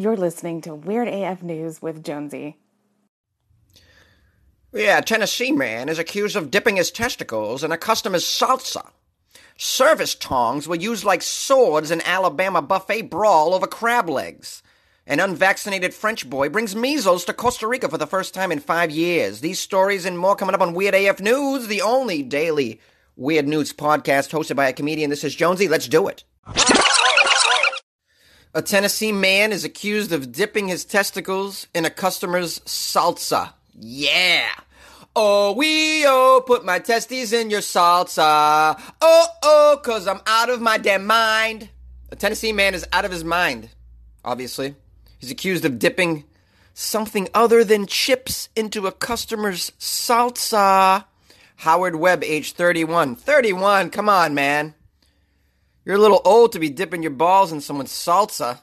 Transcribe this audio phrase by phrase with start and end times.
[0.00, 2.56] You're listening to Weird AF News with Jonesy.
[4.72, 8.90] Yeah, Tennessee man is accused of dipping his testicles in a customer's salsa.
[9.56, 14.62] Service tongs were used like swords in Alabama buffet brawl over crab legs.
[15.04, 18.92] An unvaccinated French boy brings measles to Costa Rica for the first time in five
[18.92, 19.40] years.
[19.40, 22.80] These stories and more coming up on Weird AF News, the only daily
[23.16, 25.10] Weird News podcast hosted by a comedian.
[25.10, 25.66] This is Jonesy.
[25.66, 26.22] Let's do it.
[28.54, 33.52] A Tennessee man is accused of dipping his testicles in a customer's salsa.
[33.78, 34.48] Yeah.
[35.14, 38.80] Oh, we oh, put my testes in your salsa.
[39.00, 41.68] Oh, oh, cause I'm out of my damn mind.
[42.10, 43.68] A Tennessee man is out of his mind,
[44.24, 44.76] obviously.
[45.18, 46.24] He's accused of dipping
[46.72, 51.04] something other than chips into a customer's salsa.
[51.56, 53.16] Howard Webb, age 31.
[53.16, 54.74] 31, come on, man.
[55.88, 58.58] You're a little old to be dipping your balls in someone's salsa.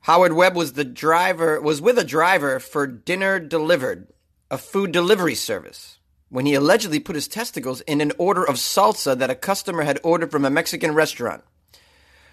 [0.00, 4.08] Howard Webb was the driver was with a driver for Dinner Delivered,
[4.50, 9.16] a food delivery service, when he allegedly put his testicles in an order of salsa
[9.16, 11.44] that a customer had ordered from a Mexican restaurant.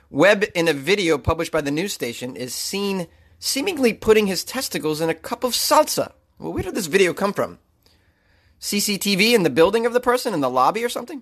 [0.10, 3.06] Webb, in a video published by the news station, is seen
[3.38, 6.14] seemingly putting his testicles in a cup of salsa.
[6.40, 7.60] Well, where did this video come from?
[8.60, 11.22] CCTV in the building of the person in the lobby or something?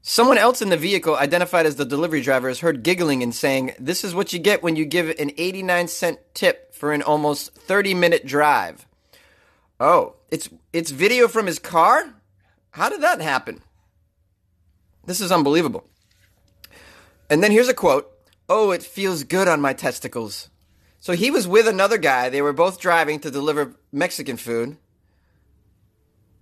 [0.00, 3.74] Someone else in the vehicle, identified as the delivery driver, is heard giggling and saying,
[3.78, 7.54] This is what you get when you give an 89 cent tip for an almost
[7.54, 8.86] 30 minute drive.
[9.80, 12.14] Oh, it's, it's video from his car?
[12.70, 13.62] How did that happen?
[15.04, 15.84] This is unbelievable.
[17.30, 18.10] And then here's a quote
[18.48, 20.48] Oh, it feels good on my testicles.
[21.00, 22.28] So he was with another guy.
[22.28, 24.76] They were both driving to deliver Mexican food.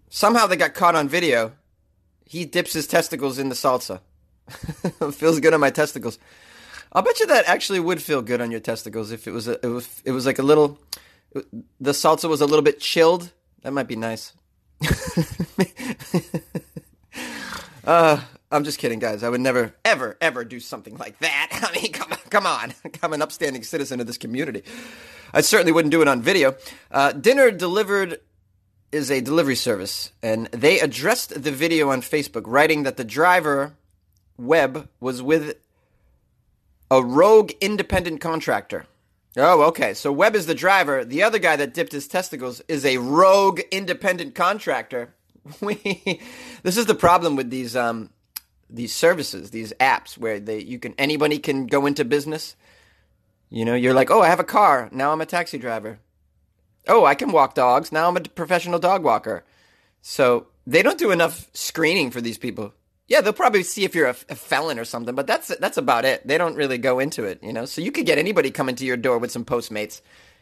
[0.09, 1.53] Somehow they got caught on video
[2.27, 4.01] he dips his testicles in the salsa.
[5.15, 6.19] Feels good on my testicles.
[6.93, 9.65] I'll bet you that actually would feel good on your testicles if it was a,
[9.65, 10.79] it was it was like a little
[11.81, 13.33] the salsa was a little bit chilled.
[13.63, 14.33] That might be nice.
[17.85, 18.20] uh,
[18.51, 19.23] I'm just kidding, guys.
[19.23, 21.48] I would never, ever, ever do something like that.
[21.75, 22.73] I mean, come on, come on.
[23.03, 24.63] I'm an upstanding citizen of this community.
[25.35, 26.57] I certainly wouldn't do it on video.
[26.91, 28.20] Uh, dinner delivered
[28.92, 33.74] is a delivery service, and they addressed the video on Facebook, writing that the driver,
[34.39, 35.57] Webb, was with
[36.91, 38.86] a rogue independent contractor.
[39.36, 39.92] Oh, okay.
[39.92, 41.05] So Webb is the driver.
[41.05, 45.14] The other guy that dipped his testicles is a rogue independent contractor.
[45.61, 46.20] We,
[46.64, 48.11] this is the problem with these um,
[48.68, 52.57] these services, these apps, where they you can anybody can go into business.
[53.48, 54.89] You know, you're like, oh, I have a car.
[54.91, 56.01] Now I'm a taxi driver.
[56.86, 57.92] Oh, I can walk dogs.
[57.92, 59.45] Now I'm a professional dog walker.
[60.02, 62.73] So they don't do enough screening for these people.
[63.08, 66.05] Yeah, they'll probably see if you're a, a, felon or something, but that's that's about
[66.05, 66.27] it.
[66.27, 67.64] They don't really go into it, you know.
[67.64, 70.01] So you could get anybody coming to your door with some Postmates.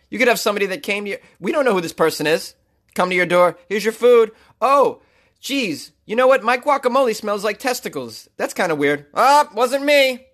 [0.09, 1.19] You could have somebody that came to.
[1.41, 2.55] We don't know who this person is.
[2.95, 3.59] Come to your door.
[3.69, 4.31] Here's your food.
[4.61, 5.03] Oh,
[5.41, 6.43] geez, you know what?
[6.43, 8.29] My guacamole smells like testicles.
[8.37, 9.07] That's kind of weird.
[9.15, 10.27] Ah, oh, wasn't me.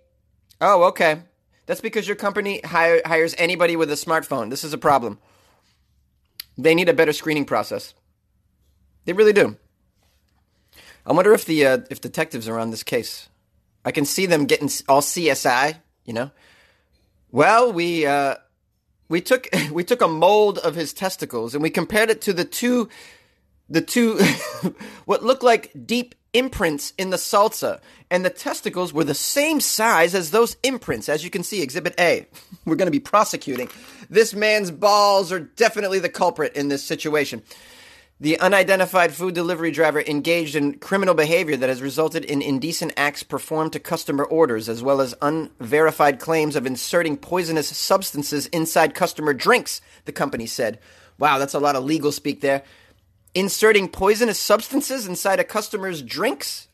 [0.61, 1.23] Oh, okay.
[1.65, 4.49] That's because your company hire, hires anybody with a smartphone.
[4.49, 5.19] This is a problem.
[6.57, 7.93] They need a better screening process.
[9.05, 9.57] They really do.
[11.05, 13.29] I wonder if the uh, if detectives are on this case.
[13.83, 15.77] I can see them getting all CSI.
[16.05, 16.31] You know.
[17.31, 18.35] Well, we uh,
[19.09, 22.45] we took we took a mold of his testicles and we compared it to the
[22.45, 22.89] two
[23.69, 24.17] the two
[25.05, 30.15] what looked like deep imprints in the salsa and the testicles were the same size
[30.15, 31.09] as those imprints.
[31.09, 32.25] As you can see exhibit A
[32.65, 33.69] we're going to be prosecuting.
[34.09, 37.43] This man's balls are definitely the culprit in this situation.
[38.19, 43.23] The unidentified food delivery driver engaged in criminal behavior that has resulted in indecent acts
[43.23, 49.33] performed to customer orders, as well as unverified claims of inserting poisonous substances inside customer
[49.33, 50.77] drinks, the company said.
[51.17, 52.63] Wow, that's a lot of legal speak there
[53.33, 56.67] inserting poisonous substances inside a customer's drinks.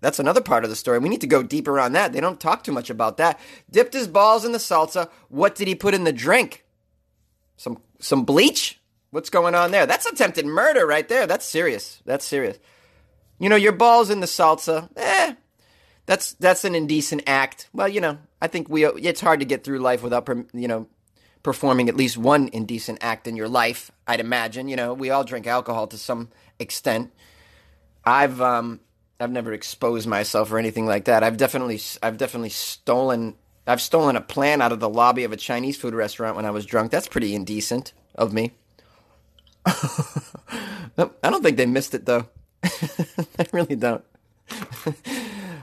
[0.00, 0.98] That's another part of the story.
[0.98, 2.12] We need to go deeper on that.
[2.12, 3.40] They don't talk too much about that.
[3.70, 5.08] Dipped his balls in the salsa.
[5.28, 6.64] What did he put in the drink?
[7.56, 8.78] Some some bleach?
[9.10, 9.86] What's going on there?
[9.86, 11.26] That's attempted murder right there.
[11.26, 12.02] That's serious.
[12.04, 12.58] That's serious.
[13.38, 14.90] You know, your balls in the salsa.
[14.96, 15.34] Eh,
[16.04, 17.68] that's that's an indecent act.
[17.72, 20.88] Well, you know, I think we it's hard to get through life without you know
[21.46, 24.66] performing at least one indecent act in your life, I'd imagine.
[24.68, 27.12] You know, we all drink alcohol to some extent.
[28.04, 28.80] I've um
[29.20, 31.22] I've never exposed myself or anything like that.
[31.22, 35.36] I've definitely I've definitely stolen I've stolen a plant out of the lobby of a
[35.36, 36.90] Chinese food restaurant when I was drunk.
[36.90, 38.50] That's pretty indecent of me.
[39.66, 42.26] I don't think they missed it though.
[42.64, 44.04] I really don't.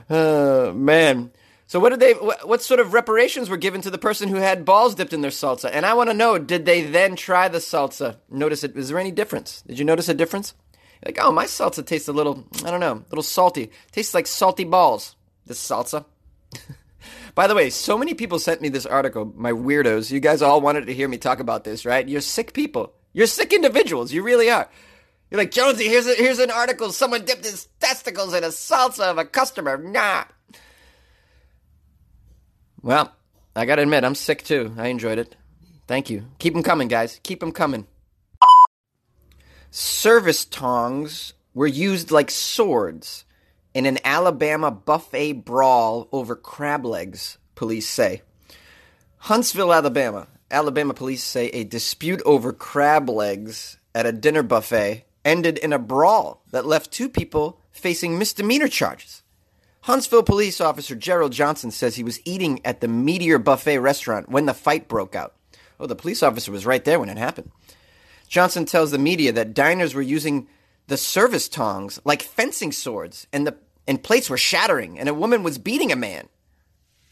[0.08, 1.30] oh man.
[1.74, 2.12] So what did they?
[2.12, 5.32] What, sort of reparations were given to the person who had balls dipped in their
[5.32, 5.70] salsa?
[5.72, 8.18] And I want to know: Did they then try the salsa?
[8.30, 8.76] Notice it?
[8.76, 9.60] Is there any difference?
[9.62, 10.54] Did you notice a difference?
[11.04, 13.72] Like, oh, my salsa tastes a little, I don't know, a little salty.
[13.90, 15.16] Tastes like salty balls.
[15.46, 16.04] This salsa.
[17.34, 20.12] By the way, so many people sent me this article, my weirdos.
[20.12, 22.08] You guys all wanted to hear me talk about this, right?
[22.08, 22.92] You're sick people.
[23.12, 24.12] You're sick individuals.
[24.12, 24.70] You really are.
[25.28, 26.92] You're like, Jonesy, here's, a, here's an article.
[26.92, 29.76] Someone dipped his testicles in a salsa of a customer.
[29.76, 30.26] Nah.
[32.84, 33.10] Well,
[33.56, 34.74] I gotta admit, I'm sick too.
[34.76, 35.36] I enjoyed it.
[35.86, 36.26] Thank you.
[36.38, 37.18] Keep them coming, guys.
[37.22, 37.86] Keep them coming.
[39.70, 43.24] Service tongs were used like swords
[43.72, 48.20] in an Alabama buffet brawl over crab legs, police say.
[49.16, 50.28] Huntsville, Alabama.
[50.50, 55.78] Alabama police say a dispute over crab legs at a dinner buffet ended in a
[55.78, 59.23] brawl that left two people facing misdemeanor charges.
[59.84, 64.46] Huntsville police officer Gerald Johnson says he was eating at the Meteor Buffet restaurant when
[64.46, 65.34] the fight broke out.
[65.78, 67.50] Oh, the police officer was right there when it happened.
[68.26, 70.48] Johnson tells the media that diners were using
[70.86, 75.42] the service tongs like fencing swords, and the and plates were shattering, and a woman
[75.42, 76.30] was beating a man.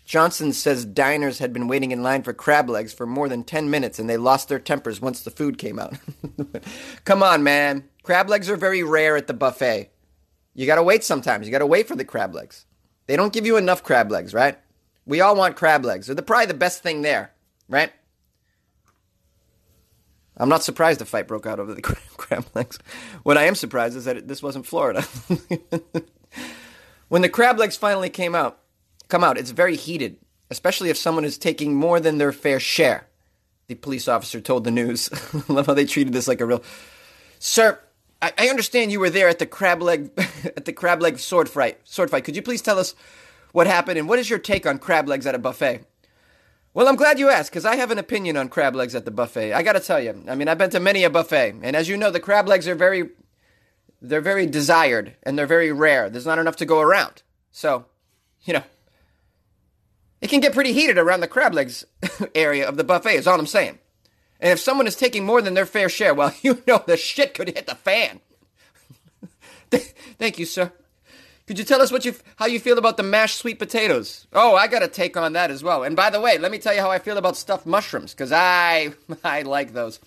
[0.06, 3.68] Johnson says diners had been waiting in line for crab legs for more than 10
[3.68, 5.94] minutes and they lost their tempers once the food came out.
[7.04, 7.88] Come on, man.
[8.02, 9.90] Crab legs are very rare at the buffet.
[10.54, 11.46] You gotta wait sometimes.
[11.46, 12.66] You gotta wait for the crab legs.
[13.06, 14.58] They don't give you enough crab legs, right?
[15.06, 16.06] We all want crab legs.
[16.06, 17.32] They're probably the best thing there,
[17.68, 17.92] right?
[20.36, 22.78] I'm not surprised a fight broke out over the crab legs.
[23.22, 25.02] What I am surprised is that it, this wasn't Florida.
[27.08, 28.58] when the crab legs finally came out,
[29.08, 30.18] come out, it's very heated,
[30.50, 33.08] especially if someone is taking more than their fair share.
[33.68, 35.10] The police officer told the news.
[35.48, 36.62] Love how they treated this like a real.
[37.38, 37.78] Sir,
[38.22, 40.10] I, I understand you were there at the crab leg
[40.44, 41.80] at the crab leg sword fight.
[41.84, 42.24] Sword fight.
[42.24, 42.94] Could you please tell us
[43.50, 45.84] what happened and what is your take on crab legs at a buffet?
[46.74, 49.10] Well, I'm glad you asked because I have an opinion on crab legs at the
[49.10, 49.52] buffet.
[49.52, 51.86] I got to tell you, I mean, I've been to many a buffet, and as
[51.86, 53.10] you know, the crab legs are very,
[54.00, 56.08] they're very desired and they're very rare.
[56.08, 57.84] There's not enough to go around, so,
[58.44, 58.62] you know,
[60.22, 61.84] it can get pretty heated around the crab legs
[62.34, 63.16] area of the buffet.
[63.16, 63.78] Is all I'm saying.
[64.42, 67.32] And if someone is taking more than their fair share, well, you know the shit
[67.32, 68.20] could hit the fan.
[69.70, 70.72] Thank you, sir.
[71.46, 74.26] Could you tell us what you how you feel about the mashed sweet potatoes?
[74.32, 75.82] Oh, I got a take on that as well.
[75.84, 78.32] And by the way, let me tell you how I feel about stuffed mushrooms because
[78.32, 78.92] I
[79.24, 80.00] I like those.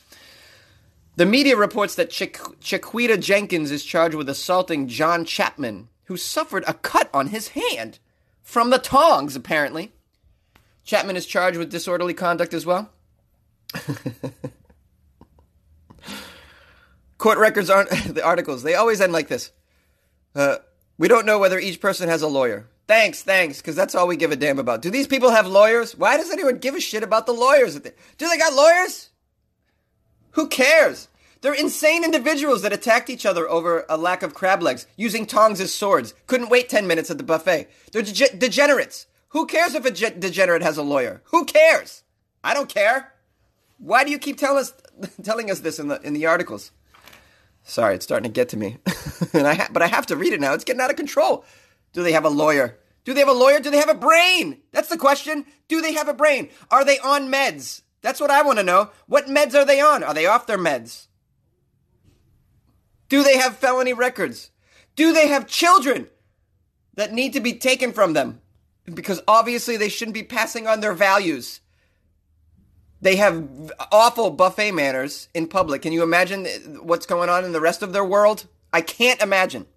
[1.17, 6.73] The media reports that Chiquita Jenkins is charged with assaulting John Chapman, who suffered a
[6.73, 7.99] cut on his hand
[8.41, 9.35] from the tongs.
[9.35, 9.93] Apparently,
[10.83, 12.91] Chapman is charged with disorderly conduct as well.
[17.17, 18.63] Court records aren't the articles.
[18.63, 19.51] They always end like this.
[20.35, 20.57] Uh,
[20.97, 22.67] we don't know whether each person has a lawyer.
[22.87, 24.81] Thanks, thanks, because that's all we give a damn about.
[24.83, 25.97] Do these people have lawyers?
[25.97, 27.79] Why does anyone give a shit about the lawyers?
[27.79, 27.91] Do
[28.29, 29.09] they got lawyers?
[30.31, 31.07] Who cares?
[31.41, 35.59] They're insane individuals that attacked each other over a lack of crab legs, using tongs
[35.59, 36.13] as swords.
[36.27, 37.69] Couldn't wait 10 minutes at the buffet.
[37.91, 39.07] They're de- degenerates.
[39.29, 41.21] Who cares if a ge- degenerate has a lawyer?
[41.25, 42.03] Who cares?
[42.43, 43.13] I don't care.
[43.77, 44.73] Why do you keep tell us,
[45.23, 46.71] telling us this in the in the articles?
[47.63, 48.77] Sorry, it's starting to get to me.
[49.33, 50.53] and I ha- but I have to read it now.
[50.53, 51.43] It's getting out of control.
[51.93, 52.77] Do they have a lawyer?
[53.05, 53.59] Do they have a lawyer?
[53.59, 54.61] Do they have a brain?
[54.71, 55.45] That's the question.
[55.67, 56.49] Do they have a brain?
[56.69, 57.81] Are they on meds?
[58.01, 58.91] That's what I want to know.
[59.07, 60.03] What meds are they on?
[60.03, 61.07] Are they off their meds?
[63.09, 64.51] Do they have felony records?
[64.95, 66.07] Do they have children
[66.95, 68.41] that need to be taken from them?
[68.91, 71.61] Because obviously they shouldn't be passing on their values.
[73.05, 75.83] They have awful buffet manners in public.
[75.83, 76.47] Can you imagine
[76.81, 78.47] what's going on in the rest of their world?
[78.73, 79.67] I can't imagine.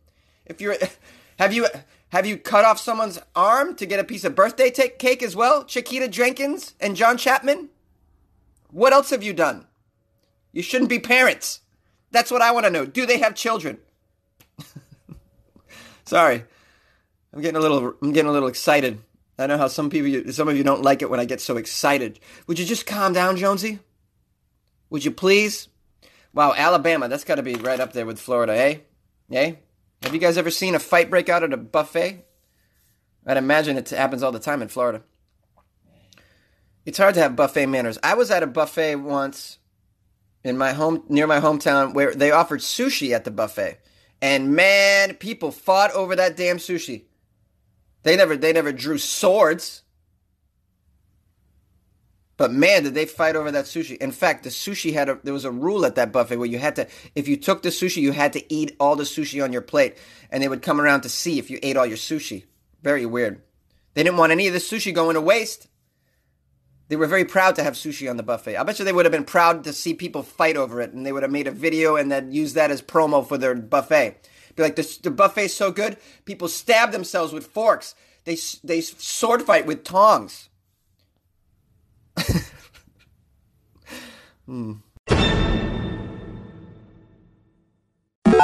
[0.47, 0.77] If you're,
[1.39, 1.67] have you
[2.09, 5.63] have you cut off someone's arm to get a piece of birthday cake as well?
[5.63, 7.69] Chiquita Jenkins and John Chapman.
[8.71, 9.67] What else have you done?
[10.51, 11.61] You shouldn't be parents.
[12.11, 12.87] That's what I want to know.
[12.87, 13.77] Do they have children?
[16.07, 16.45] Sorry,
[17.35, 17.95] I'm getting a little.
[18.01, 19.03] I'm getting a little excited.
[19.39, 21.57] I know how some people, some of you don't like it when I get so
[21.57, 22.19] excited.
[22.47, 23.79] Would you just calm down, Jonesy?
[24.91, 25.69] Would you please?
[26.35, 28.79] Wow, Alabama, that's got to be right up there with Florida, eh?
[29.31, 29.55] Eh?
[30.03, 32.25] Have you guys ever seen a fight break out at a buffet?
[33.27, 35.03] I'd imagine it happens all the time in Florida.
[36.85, 37.99] It's hard to have buffet manners.
[38.03, 39.59] I was at a buffet once
[40.43, 43.79] in my home near my hometown where they offered sushi at the buffet.
[44.23, 47.05] And man, people fought over that damn sushi.
[48.03, 49.83] They never they never drew swords.
[52.37, 53.97] But man, did they fight over that sushi.
[53.97, 56.59] In fact, the sushi had a there was a rule at that buffet where you
[56.59, 59.53] had to if you took the sushi, you had to eat all the sushi on
[59.53, 59.97] your plate
[60.31, 62.45] and they would come around to see if you ate all your sushi.
[62.83, 63.43] Very weird.
[63.95, 65.67] They didn't want any of the sushi going to waste.
[66.89, 68.57] They were very proud to have sushi on the buffet.
[68.57, 71.05] I bet you they would have been proud to see people fight over it, and
[71.05, 74.17] they would have made a video and then used that as promo for their buffet.
[74.59, 77.95] Like, the, the buffet's so good, people stab themselves with forks.
[78.25, 80.51] They they sword fight with tongs.
[84.47, 84.73] hmm.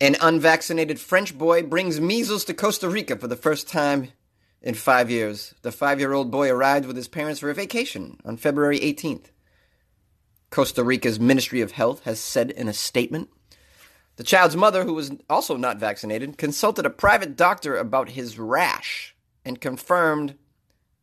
[0.00, 4.08] An unvaccinated French boy brings measles to Costa Rica for the first time
[4.60, 5.54] in five years.
[5.62, 9.26] The five year old boy arrived with his parents for a vacation on February 18th.
[10.50, 13.30] Costa Rica's Ministry of Health has said in a statement.
[14.16, 19.14] The child's mother, who was also not vaccinated, consulted a private doctor about his rash
[19.44, 20.36] and confirmed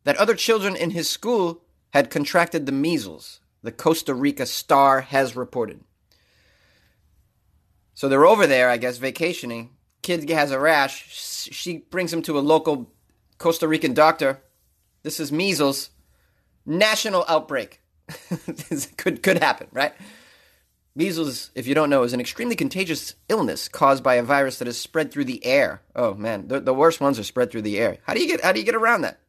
[0.04, 5.36] that other children in his school had contracted the measles, the Costa Rica Star has
[5.36, 5.82] reported.
[7.93, 9.69] So they're over there, I guess, vacationing.
[10.01, 11.07] Kid has a rash.
[11.51, 12.91] She brings him to a local
[13.38, 14.41] Costa Rican doctor.
[15.03, 15.89] This is measles.
[16.65, 17.81] National outbreak.
[18.97, 19.93] could could happen, right?
[20.95, 24.67] Measles, if you don't know, is an extremely contagious illness caused by a virus that
[24.67, 25.81] is spread through the air.
[25.95, 27.97] Oh man, the, the worst ones are spread through the air.
[28.03, 29.19] How do you get how do you get around that?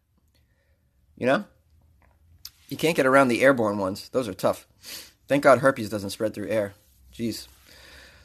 [1.16, 1.44] You know,
[2.68, 4.09] you can't get around the airborne ones.
[4.11, 4.66] Those are tough.
[5.26, 6.75] Thank God herpes doesn't spread through air.
[7.14, 7.47] Jeez.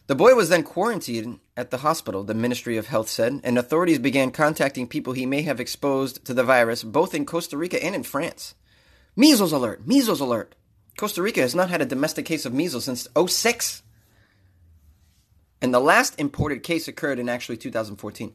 [0.10, 4.00] The boy was then quarantined at the hospital, the Ministry of Health said, and authorities
[4.00, 7.94] began contacting people he may have exposed to the virus both in Costa Rica and
[7.94, 8.56] in France.
[9.16, 9.86] Measles alert!
[9.86, 10.56] Measles alert!
[10.98, 13.84] Costa Rica has not had a domestic case of measles since 06.
[15.62, 18.34] And the last imported case occurred in actually 2014.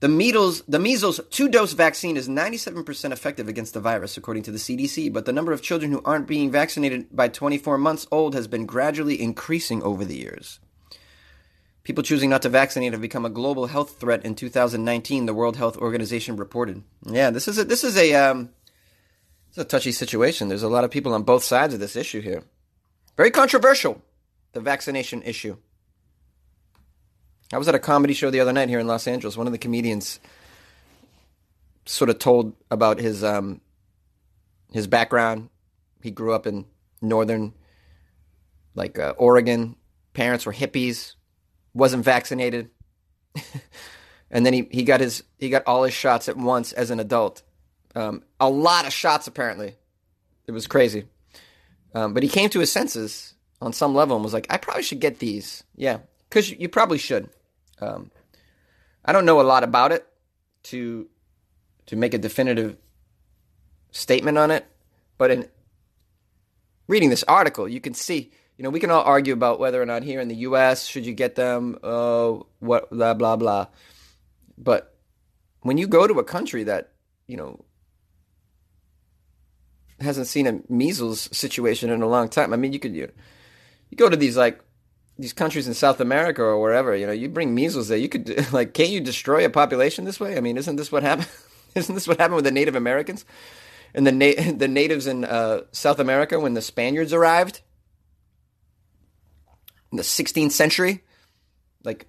[0.00, 4.58] The measles, the measles two-dose vaccine is 97% effective against the virus, according to the
[4.58, 5.12] CDC.
[5.12, 8.66] But the number of children who aren't being vaccinated by 24 months old has been
[8.66, 10.58] gradually increasing over the years.
[11.82, 15.26] People choosing not to vaccinate have become a global health threat in 2019.
[15.26, 16.82] The World Health Organization reported.
[17.06, 18.50] Yeah, this is a this is a um,
[19.48, 20.48] it's a touchy situation.
[20.48, 22.42] There's a lot of people on both sides of this issue here.
[23.16, 24.02] Very controversial,
[24.52, 25.56] the vaccination issue.
[27.52, 29.36] I was at a comedy show the other night here in Los Angeles.
[29.36, 30.20] One of the comedians
[31.86, 33.62] sort of told about his um,
[34.70, 35.48] his background.
[36.02, 36.66] He grew up in
[37.00, 37.54] northern,
[38.74, 39.76] like uh, Oregon.
[40.12, 41.14] Parents were hippies
[41.74, 42.70] wasn't vaccinated.
[44.30, 47.00] and then he, he got his he got all his shots at once as an
[47.00, 47.42] adult.
[47.94, 49.76] Um, a lot of shots apparently.
[50.46, 51.04] It was crazy.
[51.94, 54.82] Um, but he came to his senses on some level and was like, I probably
[54.82, 55.64] should get these.
[55.76, 55.98] Yeah,
[56.28, 57.28] because you, you, probably should.
[57.80, 58.10] Um,
[59.04, 60.06] I don't know a lot about it
[60.64, 61.08] to
[61.86, 62.76] to make a definitive
[63.90, 64.66] statement on it,
[65.18, 65.48] but in
[66.86, 69.86] reading this article, you can see you know, we can all argue about whether or
[69.86, 70.86] not here in the U.S.
[70.86, 73.68] should you get them, uh, what, blah blah blah.
[74.58, 74.94] But
[75.62, 76.92] when you go to a country that
[77.26, 77.64] you know
[79.98, 83.10] hasn't seen a measles situation in a long time, I mean, you could you,
[83.88, 84.60] you go to these like
[85.18, 88.52] these countries in South America or wherever, you know, you bring measles there, you could
[88.52, 90.36] like, can't you destroy a population this way?
[90.36, 91.30] I mean, isn't this what happened?
[91.74, 93.24] isn't this what happened with the Native Americans
[93.94, 97.62] and the na- the natives in uh, South America when the Spaniards arrived?
[99.90, 101.02] In the 16th century,
[101.84, 102.06] like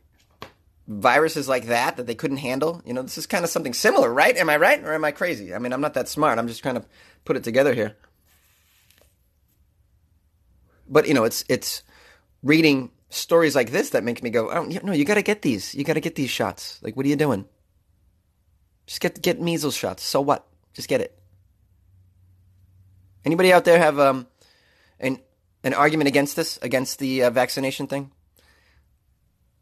[0.87, 2.81] viruses like that that they couldn't handle.
[2.85, 4.35] You know, this is kind of something similar, right?
[4.35, 5.53] Am I right or am I crazy?
[5.53, 6.37] I mean, I'm not that smart.
[6.37, 6.85] I'm just trying to
[7.25, 7.95] put it together here.
[10.87, 11.83] But you know, it's it's
[12.43, 15.73] reading stories like this that makes me go, oh, no, you got to get these.
[15.73, 16.79] You got to get these shots.
[16.81, 17.45] Like, what are you doing?
[18.87, 20.03] Just get get measles shots.
[20.03, 20.45] So what?
[20.73, 21.17] Just get it.
[23.23, 24.27] Anybody out there have um
[24.99, 25.19] an
[25.63, 28.11] an argument against this, against the uh, vaccination thing?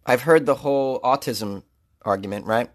[0.06, 1.64] I've heard the whole autism
[2.04, 2.70] argument, right?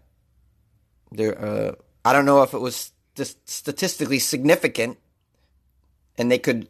[1.11, 1.71] There, uh,
[2.03, 4.97] I don't know if it was just statistically significant,
[6.17, 6.69] and they could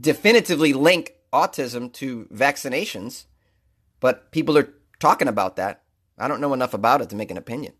[0.00, 3.26] definitively link autism to vaccinations,
[4.00, 5.82] but people are talking about that.
[6.16, 7.74] I don't know enough about it to make an opinion.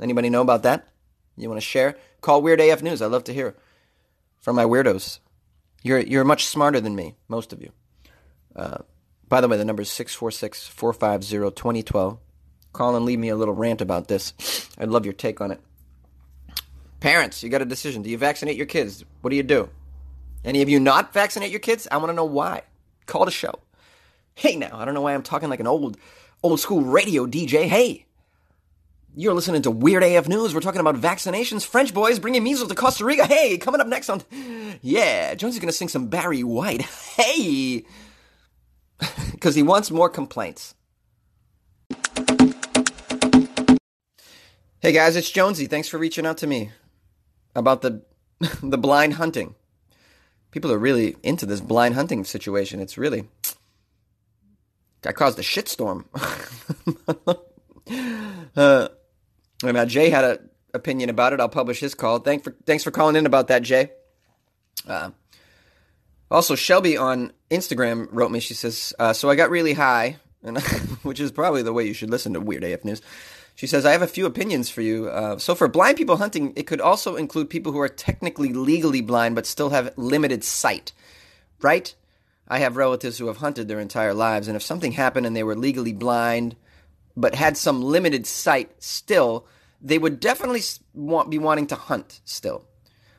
[0.00, 0.88] Anybody know about that?
[1.36, 1.96] You want to share?
[2.20, 3.02] Call Weird AF News.
[3.02, 3.56] I love to hear
[4.40, 5.18] from my weirdos.
[5.84, 7.70] You're you're much smarter than me, most of you.
[8.56, 8.78] Uh,
[9.28, 12.18] by the way, the number is 646 450 2012.
[12.72, 14.32] call and leave me a little rant about this.
[14.78, 15.60] I'd love your take on it.
[17.00, 18.02] Parents, you got a decision.
[18.02, 19.04] Do you vaccinate your kids?
[19.20, 19.68] What do you do?
[20.42, 21.86] Any of you not vaccinate your kids?
[21.90, 22.62] I want to know why.
[23.04, 23.52] Call the show.
[24.34, 25.98] Hey now, I don't know why I'm talking like an old
[26.42, 27.66] old school radio DJ.
[27.66, 28.06] Hey.
[29.16, 30.54] You're listening to Weird AF News.
[30.54, 31.64] We're talking about vaccinations.
[31.64, 33.26] French boys bringing measles to Costa Rica.
[33.26, 34.22] Hey, coming up next on.
[34.82, 36.82] Yeah, Jonesy's going to sing some Barry White.
[37.16, 37.84] Hey!
[39.30, 40.74] Because he wants more complaints.
[44.80, 45.66] Hey guys, it's Jonesy.
[45.66, 46.70] Thanks for reaching out to me
[47.54, 48.02] about the
[48.62, 49.54] the blind hunting.
[50.50, 52.80] People are really into this blind hunting situation.
[52.80, 53.28] It's really
[55.04, 56.04] I caused a shitstorm.
[58.56, 58.88] uh,
[59.72, 61.40] now Jay had an opinion about it.
[61.40, 62.18] I'll publish his call.
[62.18, 63.90] Thank for thanks for calling in about that, Jay.
[64.86, 65.10] Uh,
[66.30, 68.40] also, Shelby on Instagram wrote me.
[68.40, 70.58] She says, uh, "So I got really high, and
[71.02, 73.00] which is probably the way you should listen to Weird AF News."
[73.54, 75.08] She says, "I have a few opinions for you.
[75.08, 79.00] Uh, so for blind people hunting, it could also include people who are technically legally
[79.00, 80.92] blind but still have limited sight,
[81.60, 81.94] right?
[82.46, 85.44] I have relatives who have hunted their entire lives, and if something happened and they
[85.44, 86.56] were legally blind
[87.16, 89.46] but had some limited sight still,
[89.80, 92.64] they would definitely want, be wanting to hunt still.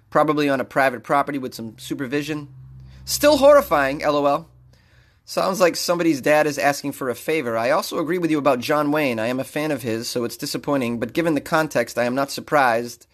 [0.09, 2.49] Probably on a private property with some supervision.
[3.05, 4.49] Still horrifying, lol.
[5.27, 7.57] Sounds like somebody's dad is asking for a favor.
[7.57, 9.19] I also agree with you about John Wayne.
[9.19, 12.13] I am a fan of his, so it's disappointing, but given the context, I am
[12.13, 13.07] not surprised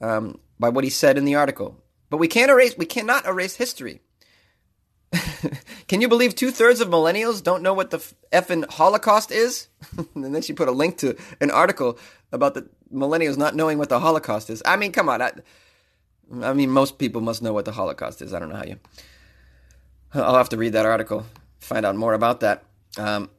[0.00, 1.76] um, by what he said in the article.
[2.08, 4.00] But we can't erase, we cannot erase history.
[5.88, 7.98] Can you believe two thirds of millennials don't know what the
[8.32, 9.68] effing Holocaust is?
[10.14, 11.98] and then she put a link to an article
[12.32, 14.62] about the millennials not knowing what the Holocaust is.
[14.64, 15.22] I mean, come on.
[15.22, 15.32] I,
[16.42, 18.32] I mean, most people must know what the Holocaust is.
[18.34, 18.78] I don't know how you.
[20.14, 21.26] I'll have to read that article,
[21.58, 22.64] find out more about that.
[22.96, 23.30] Um,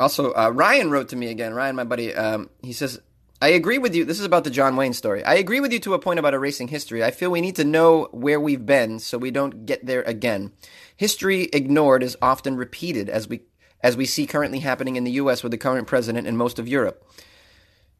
[0.00, 1.52] also, uh, Ryan wrote to me again.
[1.52, 3.00] Ryan, my buddy, um, he says,
[3.40, 4.06] I agree with you.
[4.06, 5.22] This is about the John Wayne story.
[5.22, 7.04] I agree with you to a point about erasing history.
[7.04, 10.52] I feel we need to know where we've been so we don't get there again.
[10.96, 13.42] History ignored is often repeated as we
[13.82, 16.66] as we see currently happening in the US with the current president and most of
[16.66, 17.06] Europe.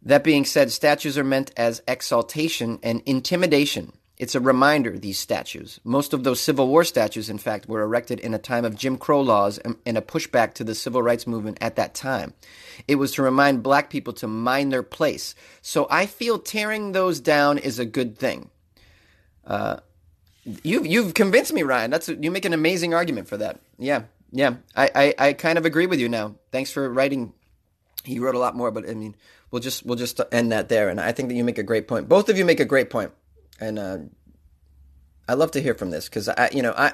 [0.03, 3.93] That being said, statues are meant as exaltation and intimidation.
[4.19, 5.79] It's a reminder, these statues.
[5.85, 8.97] Most of those Civil War statues, in fact, were erected in a time of Jim
[8.97, 12.33] Crow laws and a pushback to the civil rights movement at that time.
[12.89, 15.35] It was to remind black people to mind their place.
[15.61, 18.51] So I feel tearing those down is a good thing.
[19.47, 19.79] Uh,
[20.63, 21.91] you've, you've convinced me, Ryan.
[21.91, 23.61] That's you make an amazing argument for that.
[23.79, 24.57] Yeah, yeah.
[24.75, 26.37] I, I, I kind of agree with you now.
[26.53, 27.33] Thanks for writing.
[28.05, 29.17] He wrote a lot more, but I mean,
[29.51, 30.89] we'll just we'll just end that there.
[30.89, 32.09] And I think that you make a great point.
[32.09, 33.13] Both of you make a great point
[33.61, 33.99] and uh,
[35.29, 36.93] I love to hear from this because I, you know, I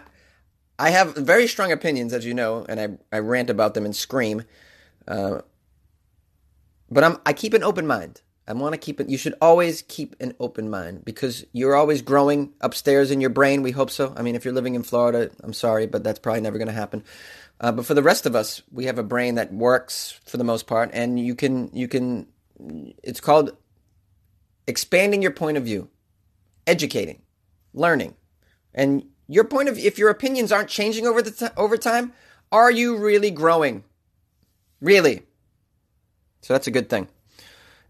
[0.78, 3.94] I have very strong opinions, as you know, and I I rant about them and
[3.94, 4.44] scream.
[5.06, 5.40] Uh,
[6.90, 8.22] but I'm I keep an open mind.
[8.46, 9.08] I want to keep it.
[9.08, 13.62] You should always keep an open mind because you're always growing upstairs in your brain.
[13.62, 14.12] We hope so.
[14.16, 16.74] I mean, if you're living in Florida, I'm sorry, but that's probably never going to
[16.74, 17.04] happen.
[17.60, 20.44] Uh, but for the rest of us, we have a brain that works for the
[20.44, 22.26] most part, and you can you can.
[23.02, 23.56] It's called
[24.66, 25.88] expanding your point of view
[26.66, 27.22] educating,
[27.74, 28.14] learning.
[28.74, 32.12] And your point of if your opinions aren't changing over the t- over time,
[32.50, 33.84] are you really growing?
[34.80, 35.22] Really?
[36.42, 37.08] So that's a good thing.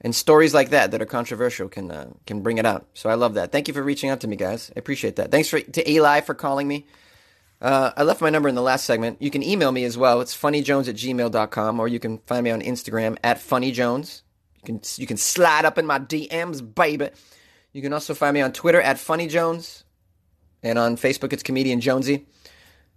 [0.04, 2.86] And stories like that that are controversial can uh, can bring it out.
[2.94, 3.52] So I love that.
[3.52, 4.70] Thank you for reaching out to me, guys.
[4.74, 5.30] I appreciate that.
[5.30, 6.86] Thanks for, to Eli for calling me.
[7.60, 9.22] Uh, I left my number in the last segment.
[9.22, 10.20] You can email me as well.
[10.20, 14.22] It's funnyjones at gmail.com, or you can find me on Instagram at funnyjones.
[14.56, 17.10] You can, you can slide up in my DMs, baby.
[17.72, 19.84] You can also find me on Twitter at funnyjones
[20.62, 22.26] and on Facebook it's Comedian Jonesy.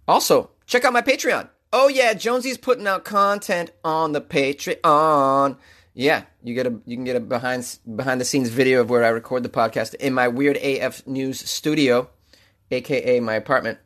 [0.06, 1.48] Also, check out my Patreon.
[1.72, 5.56] Oh yeah, Jonesy's putting out content on the Patreon.
[5.98, 9.02] Yeah, you get a you can get a behind behind the scenes video of where
[9.02, 12.10] I record the podcast in my weird AF News studio,
[12.70, 13.78] aka my apartment.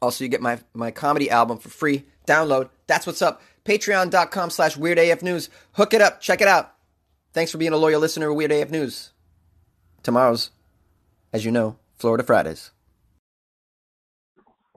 [0.00, 2.04] Also, you get my my comedy album for free.
[2.24, 2.70] Download.
[2.86, 3.42] That's what's up.
[3.64, 5.50] Patreon.com slash Weird AF News.
[5.72, 6.20] Hook it up.
[6.20, 6.72] Check it out.
[7.32, 9.10] Thanks for being a loyal listener of Weird AF News.
[10.04, 10.50] Tomorrow's,
[11.32, 12.70] as you know, Florida Fridays.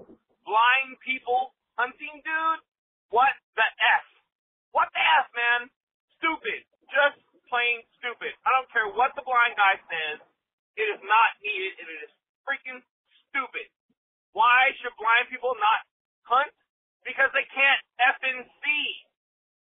[0.08, 2.63] Blind people hunting, dude?
[3.10, 4.06] What the F?
[4.72, 5.70] What the F, man?
[6.28, 6.60] Stupid.
[6.92, 8.36] Just plain stupid.
[8.44, 10.20] I don't care what the blind guy says.
[10.76, 12.12] It is not needed, and it is
[12.44, 12.84] freaking
[13.32, 13.72] stupid.
[14.36, 15.88] Why should blind people not
[16.28, 16.52] hunt?
[17.08, 17.80] Because they can't
[18.12, 18.88] effing see.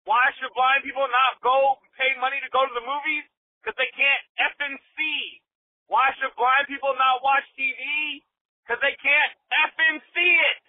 [0.03, 3.23] Why should blind people not go pay money to go to the movies?
[3.63, 5.39] Because they can't effing see.
[5.87, 8.19] Why should blind people not watch TV?
[8.67, 10.59] Because they can't effing see it.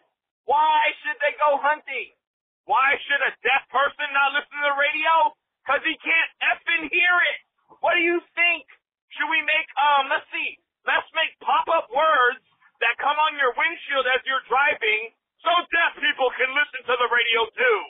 [0.47, 2.15] Why should they go hunting?
[2.71, 5.35] Why should a deaf person not listen to the radio?
[5.69, 7.41] Because he can't effing hear it.
[7.85, 8.65] What do you think?
[9.13, 10.57] Should we make, um, let's see,
[10.89, 12.41] let's make pop-up words
[12.81, 15.13] that come on your windshield as you're driving
[15.45, 17.81] so deaf people can listen to the radio too.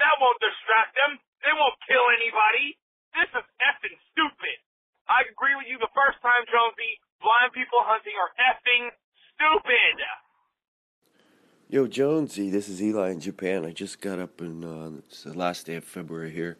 [0.00, 1.20] That won't distract them.
[1.44, 2.80] They won't kill anybody.
[3.12, 4.56] This is effing stupid.
[5.04, 6.96] I agree with you the first time, Jonesy.
[7.20, 8.88] Blind people hunting are effing
[9.36, 9.96] stupid.
[11.68, 13.68] Yo, Jonesy, this is Eli in Japan.
[13.68, 16.56] I just got up and uh, it's the last day of February here,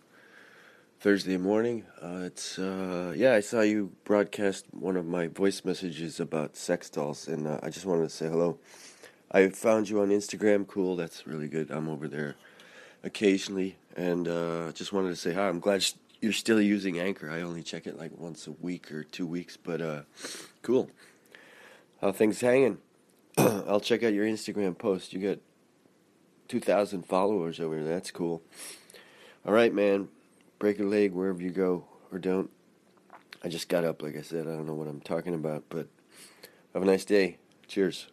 [1.07, 1.85] Thursday morning.
[2.03, 6.91] Uh, it's uh, yeah, I saw you broadcast one of my voice messages about sex
[6.91, 8.59] dolls, and uh, I just wanted to say hello.
[9.31, 10.67] I found you on Instagram.
[10.67, 11.71] Cool, that's really good.
[11.71, 12.35] I'm over there
[13.05, 15.49] occasionally, and uh, just wanted to say hi.
[15.49, 15.87] I'm glad
[16.21, 17.31] you're still using Anchor.
[17.31, 20.01] I only check it like once a week or two weeks, but uh,
[20.63, 20.91] cool.
[22.01, 22.79] How things hanging?
[23.39, 25.13] I'll check out your Instagram post.
[25.13, 25.39] You got
[26.49, 27.95] 2,000 followers over there.
[27.95, 28.43] That's cool.
[29.47, 30.09] All right, man.
[30.59, 32.51] Break a leg wherever you go or don't.
[33.45, 34.47] I just got up, like I said.
[34.47, 35.87] I don't know what I'm talking about, but
[36.73, 37.39] have a nice day.
[37.69, 38.09] Cheers.